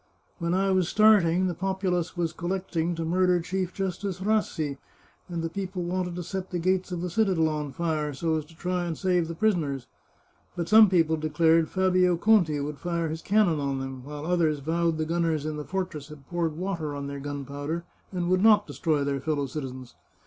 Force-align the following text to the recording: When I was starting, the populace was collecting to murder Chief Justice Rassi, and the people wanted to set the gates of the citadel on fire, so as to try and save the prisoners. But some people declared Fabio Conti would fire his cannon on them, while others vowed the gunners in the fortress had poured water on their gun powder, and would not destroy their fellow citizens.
When 0.39 0.55
I 0.55 0.71
was 0.71 0.89
starting, 0.89 1.45
the 1.45 1.53
populace 1.53 2.17
was 2.17 2.33
collecting 2.33 2.95
to 2.95 3.05
murder 3.05 3.39
Chief 3.39 3.71
Justice 3.71 4.19
Rassi, 4.19 4.79
and 5.29 5.43
the 5.43 5.47
people 5.47 5.83
wanted 5.83 6.15
to 6.15 6.23
set 6.23 6.49
the 6.49 6.57
gates 6.57 6.91
of 6.91 7.01
the 7.01 7.09
citadel 7.11 7.47
on 7.47 7.71
fire, 7.71 8.11
so 8.11 8.35
as 8.35 8.45
to 8.45 8.57
try 8.57 8.85
and 8.87 8.97
save 8.97 9.27
the 9.27 9.35
prisoners. 9.35 9.85
But 10.55 10.67
some 10.67 10.89
people 10.89 11.17
declared 11.17 11.69
Fabio 11.69 12.17
Conti 12.17 12.59
would 12.59 12.79
fire 12.79 13.09
his 13.09 13.21
cannon 13.21 13.59
on 13.59 13.77
them, 13.79 14.03
while 14.03 14.25
others 14.25 14.57
vowed 14.57 14.97
the 14.97 15.05
gunners 15.05 15.45
in 15.45 15.57
the 15.57 15.63
fortress 15.65 16.07
had 16.07 16.25
poured 16.27 16.57
water 16.57 16.95
on 16.95 17.05
their 17.05 17.19
gun 17.19 17.45
powder, 17.45 17.83
and 18.11 18.27
would 18.27 18.41
not 18.41 18.65
destroy 18.65 19.03
their 19.03 19.21
fellow 19.21 19.45
citizens. 19.45 19.93